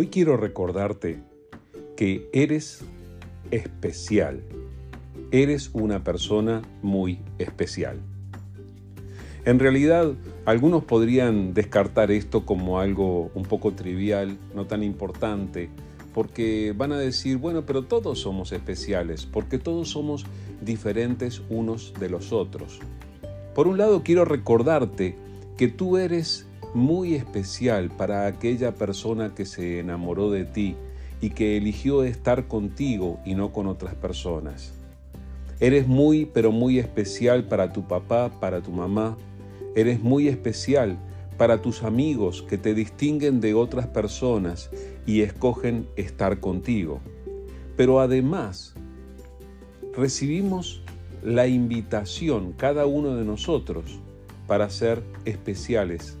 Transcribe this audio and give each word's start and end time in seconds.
Hoy 0.00 0.06
quiero 0.06 0.38
recordarte 0.38 1.20
que 1.94 2.30
eres 2.32 2.82
especial. 3.50 4.40
Eres 5.30 5.68
una 5.74 6.02
persona 6.02 6.62
muy 6.80 7.18
especial. 7.38 7.98
En 9.44 9.58
realidad, 9.58 10.14
algunos 10.46 10.84
podrían 10.84 11.52
descartar 11.52 12.10
esto 12.10 12.46
como 12.46 12.80
algo 12.80 13.30
un 13.34 13.42
poco 13.42 13.72
trivial, 13.72 14.38
no 14.54 14.64
tan 14.64 14.82
importante, 14.82 15.68
porque 16.14 16.72
van 16.74 16.92
a 16.92 16.98
decir, 16.98 17.36
bueno, 17.36 17.66
pero 17.66 17.84
todos 17.84 18.20
somos 18.20 18.52
especiales, 18.52 19.26
porque 19.26 19.58
todos 19.58 19.90
somos 19.90 20.24
diferentes 20.62 21.42
unos 21.50 21.92
de 22.00 22.08
los 22.08 22.32
otros. 22.32 22.80
Por 23.54 23.68
un 23.68 23.76
lado, 23.76 24.02
quiero 24.02 24.24
recordarte 24.24 25.14
que 25.58 25.68
tú 25.68 25.98
eres 25.98 26.46
muy 26.74 27.14
especial 27.14 27.90
para 27.90 28.26
aquella 28.26 28.74
persona 28.74 29.34
que 29.34 29.44
se 29.44 29.80
enamoró 29.80 30.30
de 30.30 30.44
ti 30.44 30.76
y 31.20 31.30
que 31.30 31.56
eligió 31.56 32.04
estar 32.04 32.48
contigo 32.48 33.20
y 33.24 33.34
no 33.34 33.52
con 33.52 33.66
otras 33.66 33.94
personas. 33.94 34.72
Eres 35.58 35.86
muy, 35.86 36.24
pero 36.24 36.52
muy 36.52 36.78
especial 36.78 37.44
para 37.44 37.72
tu 37.72 37.86
papá, 37.86 38.30
para 38.40 38.62
tu 38.62 38.70
mamá. 38.70 39.18
Eres 39.76 40.00
muy 40.02 40.28
especial 40.28 40.98
para 41.36 41.60
tus 41.60 41.82
amigos 41.82 42.42
que 42.42 42.56
te 42.56 42.74
distinguen 42.74 43.40
de 43.40 43.54
otras 43.54 43.86
personas 43.86 44.70
y 45.06 45.20
escogen 45.20 45.86
estar 45.96 46.40
contigo. 46.40 47.00
Pero 47.76 48.00
además, 48.00 48.74
recibimos 49.94 50.82
la 51.22 51.46
invitación, 51.46 52.52
cada 52.52 52.86
uno 52.86 53.16
de 53.16 53.24
nosotros, 53.24 54.00
para 54.46 54.70
ser 54.70 55.02
especiales 55.24 56.16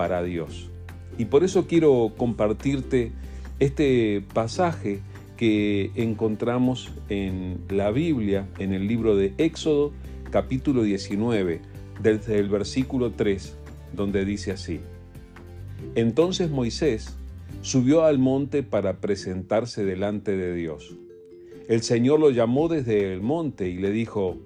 para 0.00 0.22
Dios. 0.22 0.70
Y 1.18 1.26
por 1.26 1.44
eso 1.44 1.66
quiero 1.66 2.14
compartirte 2.16 3.12
este 3.58 4.24
pasaje 4.32 5.00
que 5.36 5.90
encontramos 5.94 6.90
en 7.10 7.58
la 7.68 7.90
Biblia, 7.90 8.48
en 8.58 8.72
el 8.72 8.88
libro 8.88 9.14
de 9.14 9.34
Éxodo, 9.36 9.92
capítulo 10.30 10.84
19, 10.84 11.60
desde 12.02 12.38
el 12.38 12.48
versículo 12.48 13.10
3, 13.10 13.54
donde 13.92 14.24
dice 14.24 14.52
así. 14.52 14.80
Entonces 15.94 16.50
Moisés 16.50 17.14
subió 17.60 18.04
al 18.04 18.18
monte 18.18 18.62
para 18.62 19.02
presentarse 19.02 19.84
delante 19.84 20.34
de 20.34 20.54
Dios. 20.54 20.96
El 21.68 21.82
Señor 21.82 22.20
lo 22.20 22.30
llamó 22.30 22.68
desde 22.68 23.12
el 23.12 23.20
monte 23.20 23.68
y 23.68 23.76
le 23.76 23.90
dijo, 23.90 24.38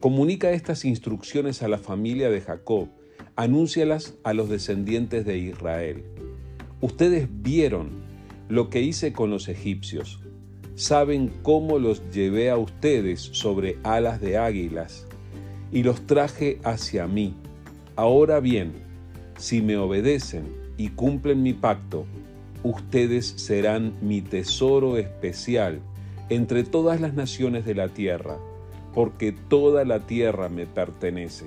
comunica 0.00 0.50
estas 0.50 0.84
instrucciones 0.84 1.62
a 1.62 1.68
la 1.68 1.78
familia 1.78 2.28
de 2.28 2.42
Jacob 2.42 2.90
anúncialas 3.38 4.16
a 4.24 4.34
los 4.34 4.48
descendientes 4.48 5.24
de 5.24 5.38
Israel. 5.38 6.02
Ustedes 6.80 7.28
vieron 7.30 7.90
lo 8.48 8.68
que 8.68 8.82
hice 8.82 9.12
con 9.12 9.30
los 9.30 9.48
egipcios. 9.48 10.18
Saben 10.74 11.30
cómo 11.44 11.78
los 11.78 12.02
llevé 12.10 12.50
a 12.50 12.56
ustedes 12.56 13.20
sobre 13.20 13.78
alas 13.84 14.20
de 14.20 14.38
águilas 14.38 15.06
y 15.70 15.84
los 15.84 16.04
traje 16.04 16.58
hacia 16.64 17.06
mí. 17.06 17.36
Ahora 17.94 18.40
bien, 18.40 18.72
si 19.36 19.62
me 19.62 19.76
obedecen 19.76 20.52
y 20.76 20.88
cumplen 20.88 21.40
mi 21.40 21.52
pacto, 21.52 22.06
ustedes 22.64 23.34
serán 23.36 23.94
mi 24.02 24.20
tesoro 24.20 24.96
especial 24.96 25.78
entre 26.28 26.64
todas 26.64 27.00
las 27.00 27.14
naciones 27.14 27.64
de 27.64 27.76
la 27.76 27.86
tierra, 27.86 28.36
porque 28.94 29.30
toda 29.30 29.84
la 29.84 30.00
tierra 30.08 30.48
me 30.48 30.66
pertenece 30.66 31.46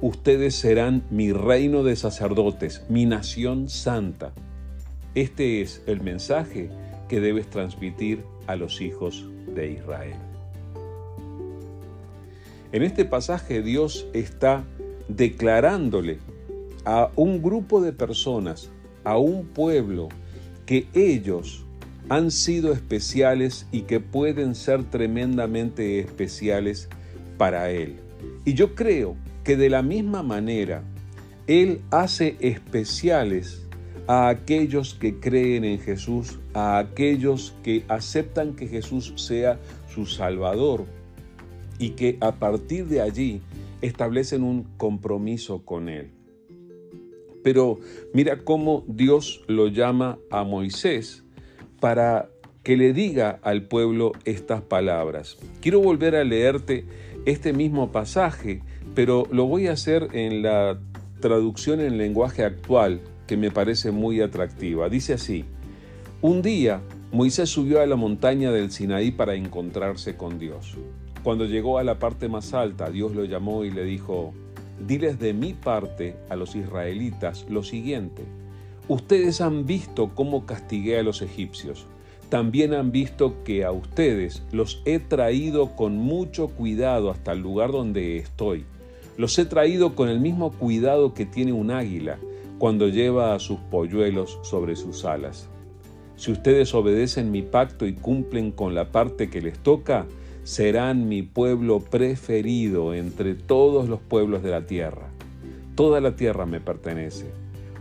ustedes 0.00 0.54
serán 0.54 1.02
mi 1.10 1.32
reino 1.32 1.82
de 1.82 1.96
sacerdotes, 1.96 2.82
mi 2.88 3.06
nación 3.06 3.68
santa. 3.68 4.32
Este 5.14 5.60
es 5.62 5.82
el 5.86 6.00
mensaje 6.00 6.70
que 7.08 7.20
debes 7.20 7.48
transmitir 7.48 8.24
a 8.46 8.56
los 8.56 8.80
hijos 8.80 9.26
de 9.54 9.72
Israel. 9.72 10.16
En 12.72 12.82
este 12.82 13.04
pasaje 13.04 13.62
Dios 13.62 14.06
está 14.12 14.64
declarándole 15.08 16.18
a 16.84 17.10
un 17.16 17.42
grupo 17.42 17.80
de 17.80 17.92
personas, 17.92 18.70
a 19.04 19.16
un 19.16 19.46
pueblo, 19.46 20.08
que 20.66 20.88
ellos 20.94 21.64
han 22.08 22.30
sido 22.30 22.72
especiales 22.72 23.66
y 23.70 23.82
que 23.82 24.00
pueden 24.00 24.54
ser 24.54 24.84
tremendamente 24.84 26.00
especiales 26.00 26.88
para 27.38 27.70
Él. 27.70 27.96
Y 28.44 28.54
yo 28.54 28.74
creo 28.74 29.16
que 29.44 29.56
de 29.56 29.70
la 29.70 29.82
misma 29.82 30.22
manera 30.22 30.82
Él 31.46 31.82
hace 31.90 32.36
especiales 32.40 33.66
a 34.06 34.28
aquellos 34.28 34.94
que 34.94 35.20
creen 35.20 35.64
en 35.64 35.78
Jesús, 35.78 36.38
a 36.52 36.78
aquellos 36.78 37.54
que 37.62 37.84
aceptan 37.88 38.54
que 38.54 38.66
Jesús 38.66 39.12
sea 39.16 39.58
su 39.92 40.06
Salvador 40.06 40.84
y 41.78 41.90
que 41.90 42.18
a 42.20 42.32
partir 42.32 42.86
de 42.86 43.00
allí 43.00 43.40
establecen 43.80 44.42
un 44.42 44.64
compromiso 44.76 45.64
con 45.64 45.88
Él. 45.88 46.10
Pero 47.42 47.78
mira 48.12 48.38
cómo 48.38 48.84
Dios 48.86 49.44
lo 49.48 49.68
llama 49.68 50.18
a 50.30 50.44
Moisés 50.44 51.24
para 51.80 52.30
que 52.62 52.78
le 52.78 52.94
diga 52.94 53.38
al 53.42 53.68
pueblo 53.68 54.12
estas 54.24 54.62
palabras. 54.62 55.36
Quiero 55.60 55.80
volver 55.80 56.16
a 56.16 56.24
leerte 56.24 56.86
este 57.26 57.52
mismo 57.52 57.92
pasaje 57.92 58.62
pero 58.94 59.26
lo 59.30 59.46
voy 59.46 59.66
a 59.66 59.72
hacer 59.72 60.08
en 60.12 60.42
la 60.42 60.78
traducción 61.20 61.80
en 61.80 61.98
lenguaje 61.98 62.44
actual 62.44 63.00
que 63.26 63.36
me 63.36 63.50
parece 63.50 63.90
muy 63.90 64.20
atractiva. 64.20 64.88
Dice 64.88 65.14
así, 65.14 65.44
un 66.22 66.42
día 66.42 66.80
Moisés 67.12 67.48
subió 67.48 67.80
a 67.80 67.86
la 67.86 67.96
montaña 67.96 68.50
del 68.50 68.70
Sinaí 68.70 69.10
para 69.10 69.34
encontrarse 69.34 70.16
con 70.16 70.38
Dios. 70.38 70.76
Cuando 71.22 71.46
llegó 71.46 71.78
a 71.78 71.84
la 71.84 71.98
parte 71.98 72.28
más 72.28 72.54
alta, 72.54 72.90
Dios 72.90 73.14
lo 73.14 73.24
llamó 73.24 73.64
y 73.64 73.70
le 73.70 73.84
dijo, 73.84 74.34
diles 74.86 75.18
de 75.18 75.32
mi 75.32 75.54
parte 75.54 76.16
a 76.28 76.36
los 76.36 76.54
israelitas 76.54 77.46
lo 77.48 77.62
siguiente, 77.62 78.22
ustedes 78.88 79.40
han 79.40 79.64
visto 79.64 80.10
cómo 80.14 80.44
castigué 80.44 80.98
a 80.98 81.02
los 81.02 81.22
egipcios, 81.22 81.86
también 82.28 82.74
han 82.74 82.90
visto 82.90 83.42
que 83.44 83.64
a 83.64 83.70
ustedes 83.70 84.42
los 84.52 84.82
he 84.84 84.98
traído 84.98 85.76
con 85.76 85.96
mucho 85.96 86.48
cuidado 86.48 87.10
hasta 87.10 87.32
el 87.32 87.40
lugar 87.40 87.72
donde 87.72 88.18
estoy 88.18 88.66
los 89.16 89.38
he 89.38 89.44
traído 89.44 89.94
con 89.94 90.08
el 90.08 90.20
mismo 90.20 90.52
cuidado 90.52 91.14
que 91.14 91.26
tiene 91.26 91.52
un 91.52 91.70
águila 91.70 92.18
cuando 92.58 92.88
lleva 92.88 93.34
a 93.34 93.38
sus 93.38 93.58
polluelos 93.58 94.38
sobre 94.42 94.76
sus 94.76 95.04
alas. 95.04 95.48
Si 96.16 96.30
ustedes 96.32 96.74
obedecen 96.74 97.30
mi 97.30 97.42
pacto 97.42 97.86
y 97.86 97.94
cumplen 97.94 98.52
con 98.52 98.74
la 98.74 98.92
parte 98.92 99.28
que 99.28 99.42
les 99.42 99.58
toca, 99.58 100.06
serán 100.44 101.08
mi 101.08 101.22
pueblo 101.22 101.80
preferido 101.80 102.94
entre 102.94 103.34
todos 103.34 103.88
los 103.88 104.00
pueblos 104.00 104.42
de 104.42 104.50
la 104.50 104.66
tierra. 104.66 105.08
Toda 105.74 106.00
la 106.00 106.14
tierra 106.14 106.46
me 106.46 106.60
pertenece. 106.60 107.26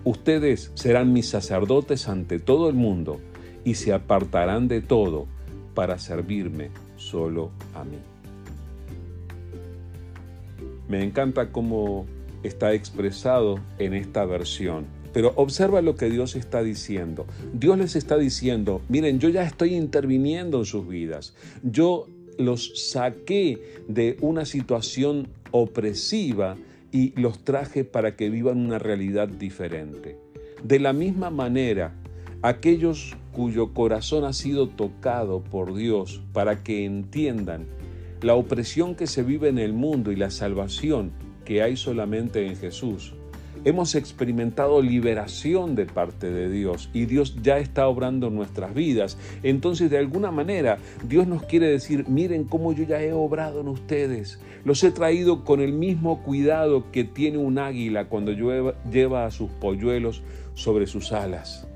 Ustedes 0.03 0.71
serán 0.73 1.13
mis 1.13 1.29
sacerdotes 1.29 2.09
ante 2.09 2.39
todo 2.39 2.69
el 2.69 2.75
mundo 2.75 3.19
y 3.63 3.75
se 3.75 3.93
apartarán 3.93 4.67
de 4.67 4.81
todo 4.81 5.27
para 5.73 5.99
servirme 5.99 6.71
solo 6.97 7.51
a 7.75 7.83
mí. 7.83 8.12
Me 10.93 11.03
encanta 11.03 11.51
cómo 11.51 12.05
está 12.43 12.73
expresado 12.73 13.59
en 13.79 13.95
esta 13.95 14.25
versión. 14.25 14.85
Pero 15.11 15.33
observa 15.37 15.81
lo 15.81 15.95
que 15.95 16.07
Dios 16.07 16.35
está 16.35 16.61
diciendo. 16.61 17.25
Dios 17.51 17.79
les 17.79 17.95
está 17.95 18.15
diciendo, 18.15 18.79
miren, 18.89 19.19
yo 19.19 19.29
ya 19.29 19.41
estoy 19.41 19.73
interviniendo 19.73 20.59
en 20.59 20.65
sus 20.65 20.87
vidas. 20.87 21.33
Yo 21.63 22.07
los 22.37 22.91
saqué 22.91 23.81
de 23.87 24.17
una 24.21 24.45
situación 24.45 25.29
opresiva 25.49 26.57
y 26.91 27.19
los 27.19 27.43
traje 27.43 27.85
para 27.85 28.15
que 28.15 28.29
vivan 28.29 28.63
una 28.63 28.77
realidad 28.77 29.27
diferente. 29.27 30.19
De 30.63 30.77
la 30.77 30.93
misma 30.93 31.31
manera, 31.31 31.95
aquellos 32.43 33.17
cuyo 33.31 33.73
corazón 33.73 34.25
ha 34.25 34.33
sido 34.33 34.69
tocado 34.69 35.43
por 35.43 35.73
Dios 35.73 36.21
para 36.33 36.61
que 36.61 36.85
entiendan 36.85 37.65
la 38.23 38.35
opresión 38.35 38.95
que 38.95 39.05
se 39.05 39.21
vive 39.21 39.49
en 39.49 39.59
el 39.59 39.73
mundo 39.73 40.11
y 40.11 40.15
la 40.15 40.31
salvación 40.31 41.11
que 41.43 41.61
hay 41.61 41.75
solamente 41.75 42.47
en 42.47 42.55
Jesús. 42.55 43.13
Hemos 43.65 43.95
experimentado 43.95 44.81
liberación 44.81 45.75
de 45.75 45.85
parte 45.85 46.29
de 46.31 46.49
Dios 46.49 46.89
y 46.93 47.05
Dios 47.05 47.35
ya 47.41 47.59
está 47.59 47.87
obrando 47.87 48.27
en 48.27 48.35
nuestras 48.35 48.73
vidas. 48.73 49.17
Entonces, 49.41 49.89
de 49.89 49.97
alguna 49.97 50.31
manera, 50.31 50.77
Dios 51.07 51.27
nos 51.27 51.43
quiere 51.43 51.67
decir, 51.67 52.05
miren 52.07 52.45
cómo 52.45 52.73
yo 52.73 52.83
ya 52.83 53.01
he 53.01 53.13
obrado 53.13 53.61
en 53.61 53.67
ustedes. 53.67 54.39
Los 54.65 54.83
he 54.83 54.91
traído 54.91 55.43
con 55.43 55.61
el 55.61 55.73
mismo 55.73 56.23
cuidado 56.23 56.91
que 56.91 57.03
tiene 57.03 57.37
un 57.37 57.57
águila 57.57 58.05
cuando 58.05 58.31
lleva 58.31 59.25
a 59.25 59.31
sus 59.31 59.51
polluelos 59.51 60.23
sobre 60.55 60.87
sus 60.87 61.11
alas. 61.11 61.67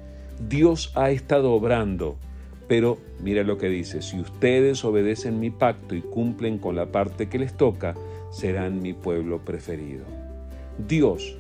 Dios 0.47 0.91
ha 0.95 1.09
estado 1.09 1.51
obrando 1.51 2.17
pero 2.67 2.97
mira 3.21 3.43
lo 3.43 3.57
que 3.57 3.69
dice, 3.69 4.01
si 4.01 4.19
ustedes 4.19 4.83
obedecen 4.83 5.39
mi 5.39 5.49
pacto 5.49 5.95
y 5.95 6.01
cumplen 6.01 6.57
con 6.57 6.75
la 6.75 6.91
parte 6.91 7.29
que 7.29 7.39
les 7.39 7.55
toca, 7.55 7.95
serán 8.31 8.81
mi 8.81 8.93
pueblo 8.93 9.39
preferido. 9.39 10.05
Dios 10.87 11.37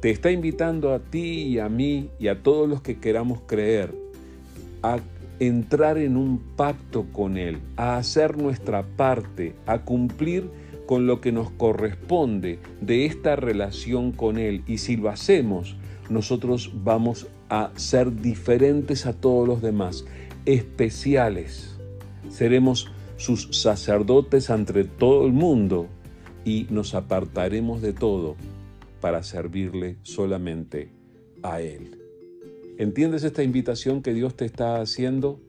te 0.00 0.10
está 0.10 0.30
invitando 0.30 0.92
a 0.92 0.98
ti 0.98 1.44
y 1.44 1.58
a 1.58 1.68
mí 1.68 2.10
y 2.18 2.28
a 2.28 2.42
todos 2.42 2.68
los 2.68 2.82
que 2.82 2.98
queramos 2.98 3.40
creer 3.46 3.94
a 4.82 4.98
entrar 5.40 5.98
en 5.98 6.16
un 6.16 6.38
pacto 6.56 7.06
con 7.12 7.36
Él, 7.36 7.58
a 7.76 7.96
hacer 7.96 8.36
nuestra 8.36 8.82
parte, 8.82 9.54
a 9.66 9.78
cumplir 9.78 10.50
con 10.86 11.06
lo 11.06 11.20
que 11.20 11.32
nos 11.32 11.50
corresponde 11.50 12.58
de 12.80 13.06
esta 13.06 13.36
relación 13.36 14.12
con 14.12 14.38
Él. 14.38 14.62
Y 14.66 14.78
si 14.78 14.96
lo 14.96 15.08
hacemos, 15.08 15.76
nosotros 16.10 16.72
vamos 16.84 17.26
a 17.48 17.70
ser 17.76 18.20
diferentes 18.20 19.06
a 19.06 19.12
todos 19.12 19.46
los 19.46 19.62
demás, 19.62 20.04
especiales. 20.46 21.76
Seremos 22.28 22.90
sus 23.16 23.48
sacerdotes 23.52 24.50
ante 24.50 24.84
todo 24.84 25.26
el 25.26 25.32
mundo 25.32 25.88
y 26.44 26.66
nos 26.70 26.94
apartaremos 26.94 27.80
de 27.82 27.92
todo 27.92 28.36
para 29.00 29.22
servirle 29.22 29.96
solamente 30.02 30.90
a 31.42 31.60
Él. 31.60 31.98
¿Entiendes 32.78 33.22
esta 33.22 33.42
invitación 33.42 34.02
que 34.02 34.14
Dios 34.14 34.34
te 34.34 34.44
está 34.44 34.80
haciendo? 34.80 35.40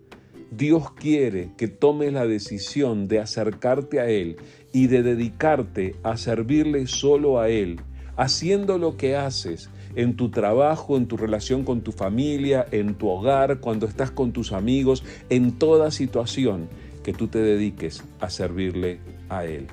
Dios 0.51 0.91
quiere 0.91 1.51
que 1.57 1.67
tomes 1.67 2.13
la 2.13 2.27
decisión 2.27 3.07
de 3.07 3.19
acercarte 3.19 3.99
a 3.99 4.09
Él 4.09 4.37
y 4.71 4.87
de 4.87 5.03
dedicarte 5.03 5.95
a 6.03 6.17
servirle 6.17 6.85
solo 6.87 7.39
a 7.39 7.49
Él, 7.49 7.81
haciendo 8.15 8.77
lo 8.77 8.95
que 8.95 9.15
haces 9.15 9.69
en 9.95 10.15
tu 10.15 10.29
trabajo, 10.29 10.97
en 10.97 11.07
tu 11.07 11.17
relación 11.17 11.63
con 11.63 11.81
tu 11.81 11.91
familia, 11.91 12.65
en 12.71 12.95
tu 12.95 13.09
hogar, 13.09 13.59
cuando 13.59 13.85
estás 13.85 14.11
con 14.11 14.31
tus 14.31 14.51
amigos, 14.51 15.03
en 15.29 15.53
toda 15.53 15.91
situación, 15.91 16.67
que 17.03 17.13
tú 17.13 17.27
te 17.27 17.39
dediques 17.39 18.03
a 18.19 18.29
servirle 18.29 18.99
a 19.29 19.45
Él. 19.45 19.67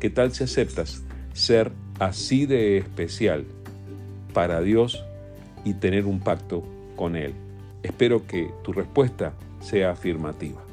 ¿Qué 0.00 0.10
tal 0.10 0.32
si 0.32 0.44
aceptas 0.44 1.02
ser 1.32 1.72
así 1.98 2.46
de 2.46 2.78
especial 2.78 3.46
para 4.34 4.60
Dios 4.60 5.02
y 5.64 5.74
tener 5.74 6.06
un 6.06 6.20
pacto 6.20 6.62
con 6.96 7.16
Él? 7.16 7.32
Espero 7.82 8.26
que 8.26 8.50
tu 8.62 8.72
respuesta 8.72 9.32
sea 9.60 9.92
afirmativa. 9.92 10.65